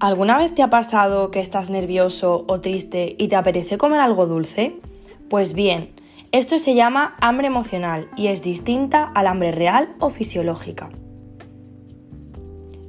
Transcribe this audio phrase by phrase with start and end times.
[0.00, 4.26] ¿Alguna vez te ha pasado que estás nervioso o triste y te apetece comer algo
[4.26, 4.80] dulce?
[5.28, 5.90] Pues bien,
[6.32, 10.88] esto se llama hambre emocional y es distinta al hambre real o fisiológica.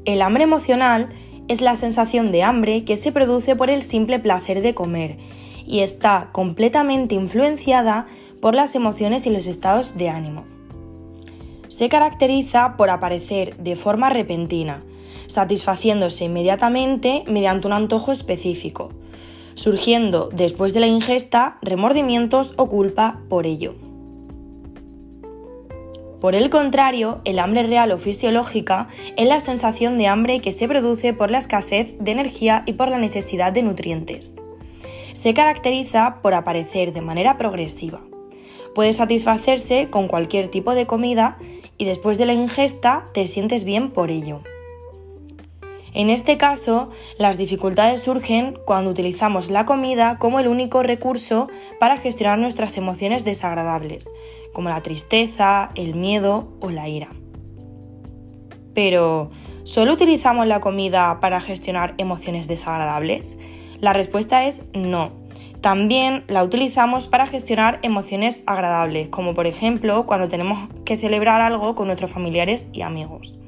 [0.05, 1.09] El hambre emocional
[1.49, 5.17] es la sensación de hambre que se produce por el simple placer de comer
[5.67, 8.07] y está completamente influenciada
[8.41, 10.45] por las emociones y los estados de ánimo.
[11.67, 14.85] Se caracteriza por aparecer de forma repentina,
[15.31, 18.91] satisfaciéndose inmediatamente mediante un antojo específico,
[19.55, 23.75] surgiendo después de la ingesta remordimientos o culpa por ello.
[26.21, 30.67] Por el contrario, el hambre real o fisiológica es la sensación de hambre que se
[30.67, 34.35] produce por la escasez de energía y por la necesidad de nutrientes.
[35.13, 38.01] Se caracteriza por aparecer de manera progresiva.
[38.75, 41.37] Puede satisfacerse con cualquier tipo de comida
[41.79, 44.41] y después de la ingesta te sientes bien por ello.
[45.93, 51.97] En este caso, las dificultades surgen cuando utilizamos la comida como el único recurso para
[51.97, 54.09] gestionar nuestras emociones desagradables,
[54.53, 57.09] como la tristeza, el miedo o la ira.
[58.73, 59.31] Pero,
[59.63, 63.37] ¿solo utilizamos la comida para gestionar emociones desagradables?
[63.81, 65.11] La respuesta es no.
[65.59, 71.75] También la utilizamos para gestionar emociones agradables, como por ejemplo cuando tenemos que celebrar algo
[71.75, 73.40] con nuestros familiares y amigos.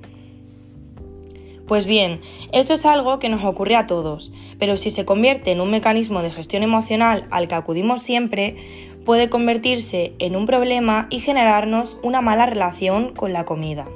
[1.68, 2.20] Pues bien,
[2.52, 6.22] esto es algo que nos ocurre a todos, pero si se convierte en un mecanismo
[6.22, 8.58] de gestión emocional al que acudimos siempre,
[9.06, 13.88] puede convertirse en un problema y generarnos una mala relación con la comida.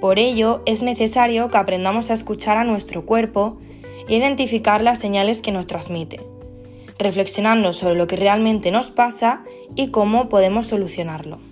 [0.00, 3.58] Por ello, es necesario que aprendamos a escuchar a nuestro cuerpo
[4.08, 6.20] e identificar las señales que nos transmite,
[6.98, 9.42] reflexionando sobre lo que realmente nos pasa
[9.74, 11.47] y cómo podemos solucionarlo.